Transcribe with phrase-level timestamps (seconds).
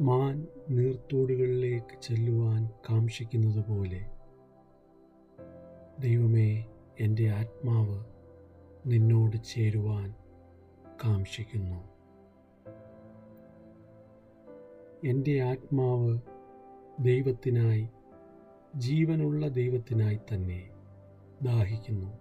[0.00, 4.06] മാൻ നീർത്തോടുകളിലേക്ക് ചെല്ലുവാൻ കാക്ഷിക്കുന്നത് പോലെ
[6.00, 6.64] ദൈവമേ
[7.00, 8.04] എന്റെ ആത്മാവ്
[8.86, 10.14] നിന്നോട് ചേരുവാൻ
[11.04, 11.80] കാക്ഷിക്കുന്നു.
[15.04, 16.18] എന്റെ ആത്മാവ്
[17.00, 17.88] ദൈവത്തിനായി
[18.76, 20.70] ജീവനുള്ള ദൈവത്തിനായി തന്നെ
[21.42, 22.18] ദാഹിക്കുന്നു.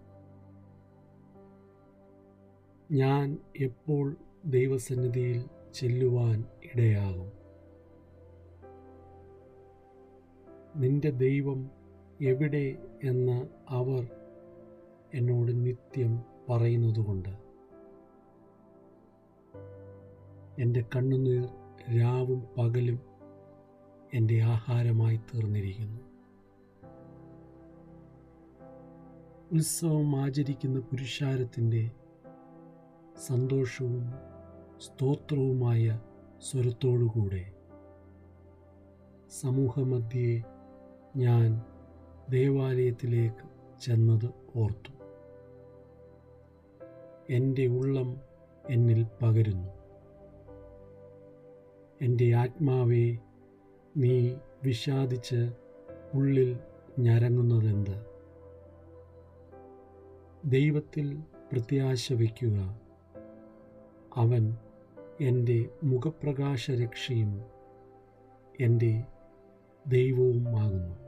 [2.91, 7.42] ഞാൻ എപ്പോൾ ദൈവസന്നിധിയിൽ ചെല്ലുവാൻ ഇടയാകും?
[10.75, 11.71] നിന്റെ ദൈവം
[12.21, 14.09] എവിടെ എന്ന് അവർ
[15.13, 17.29] എന്നോട് നിത്യം പറയുന്നതുകൊണ്ട്.
[20.61, 21.45] എന്റെ കണ്ണുനീർ
[21.99, 22.99] രാവും പകലും
[24.13, 25.99] എന്റെ ആഹാരമായി തീർന്നിരിക്കുന്നു.
[29.51, 31.91] ഉത്സവം ആചരിക്കുന്ന പുരുഷാരത്തിന്റെ
[33.27, 34.05] സന്തോഷവും
[34.77, 35.99] സ്തോത്രവുമായ
[36.39, 37.53] സ്വരത്തോടുകൂടെ
[39.41, 40.43] സമൂഹമധ്യേ
[41.15, 41.61] ഞാൻ
[42.29, 44.91] ദേവാലയത്തിലേക്ക് ചെന്നത് ഓർത്തു.
[47.29, 48.21] എന്റെ ഉള്ളം
[48.69, 49.69] എന്നിൽ പകരുന്നു.
[52.01, 53.17] എന്റെ ആത്മാവെ
[53.97, 55.51] നീ വിഷാദിച്ച്
[56.13, 56.59] ഉള്ളിൽ
[56.99, 58.05] ഞരങ്ങുന്നതെന്ത്?
[60.45, 61.17] ദൈവത്തിൽ
[61.51, 62.79] പ്രത്യാശ വയ്ക്കുക.
[64.15, 64.57] അവൻ
[65.21, 67.41] എന്റെ മുഖപ്രകാശരക്ഷയും
[68.59, 69.03] എന്റെ
[69.87, 71.02] ദൈവവുമാകുന്നു.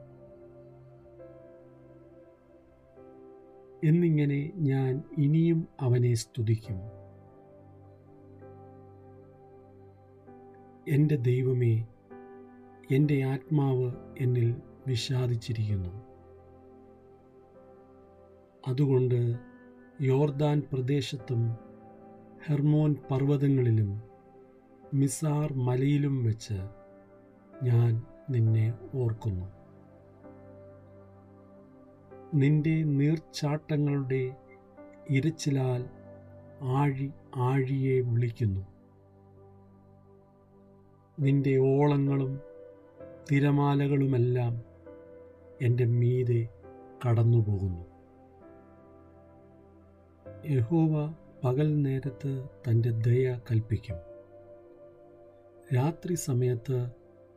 [3.86, 6.78] എന്നിങ്ങനെ ഞാൻ ഇനിയും അവനെ സ്തുതിക്കും.
[10.88, 11.88] എന്റെ ദൈവമേ
[12.92, 15.90] എന്റെ ആത്മാവ് എന്നിൽ വിഷാദിച്ചിരിക്കുന്നു.
[18.68, 19.36] അതുകൊണ്ട്
[20.02, 21.56] യോർദാൻ പ്രദേശത്തും
[22.46, 24.02] ഹെർമോൻ പർവതങ്ങളിലും
[24.94, 26.58] മിസാർ മലയിലും വെച്ച്
[27.64, 29.55] ഞാൻ നിന്നെ ഓർക്കുന്നു.
[32.36, 34.36] നിന്റെ നീർച്ചാട്ടങ്ങളുടെ
[35.10, 35.90] ഇരച്ചിലാൽ
[36.62, 38.68] ആഴി ആഴിയെ വിളിക്കുന്നു.
[41.20, 42.40] നിന്റെ ഓളങ്ങളും
[43.32, 44.62] തിരമാലകളുമെല്ലാം
[45.62, 46.48] എന്റെ മീതെ
[47.06, 47.86] കടന്നുപോകുന്നു.
[50.46, 51.14] യഹോവ
[51.44, 53.98] പകൽ നേരത്ത് തന്റെ ദയ കൽപ്പിക്കും.
[55.76, 56.90] രാത്രി സമയത്ത്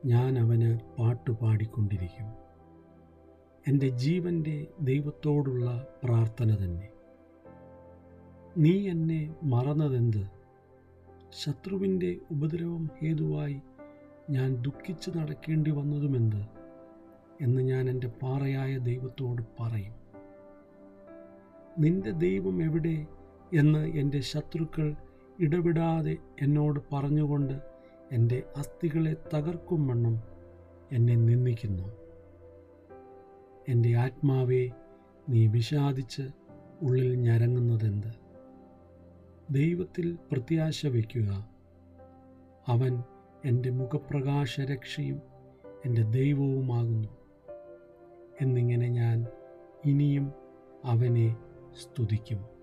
[0.05, 2.48] ഞാൻ അവന് പാട്ടുപാടിക്കൊണ്ടിരിക്കും.
[3.69, 6.89] എന്റെ ജീവന്റെ ദൈവത്തോടുള്ള പ്രാർത്ഥന തന്നെ.
[8.56, 10.27] നീ എന്നെ മറന്നതെന്ത്?
[11.31, 13.62] ശത്രുവിന്റെ ഉപദ്രവം ഹേതുവായി
[14.31, 16.47] ഞാൻ ദുഃഖിച്ച് നടക്കേണ്ടി വന്നതുമെന്ത്?
[17.41, 19.95] എന്ന് ഞാൻ എന്റെ പാറയായ ദൈവത്തോട് പറയും.
[21.79, 23.06] നിന്റെ ദൈവം എവിടെ?
[23.55, 24.95] എന്ന് എന്റെ ശത്രുക്കൾ
[25.41, 27.61] ഇടപെടാതെ എന്നോട് പറഞ്ഞുകൊണ്ട്
[28.12, 30.23] എന്റെ അസ്ഥികളെ തകർക്കും വണ്ണം
[30.93, 31.98] എന്നെ നിന്ദിക്കുന്നു.
[33.69, 34.71] എന്റെ ആത്മാവെ
[35.29, 36.23] നീ വിഷാദിച്ച്
[36.83, 38.29] ഉള്ളിൽ ഞരങ്ങുന്നതെന്ത്?
[39.51, 41.49] ദൈവത്തിൽ പ്രത്യാശ വയ്ക്കുക.
[42.69, 43.03] അവൻ
[43.45, 45.23] എന്റെ മുഖപ്രകാശരക്ഷയും
[45.87, 47.09] എന്റെ ദൈവവുമാകുന്നു.
[48.41, 49.27] എന്നിങ്ങനെ ഞാൻ
[49.85, 50.33] ഇനിയും
[50.85, 51.37] അവനെ
[51.83, 52.58] സ്തുതിക്കും.